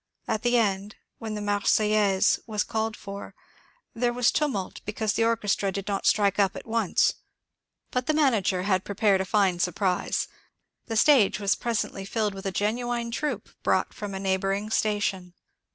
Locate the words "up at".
6.39-6.65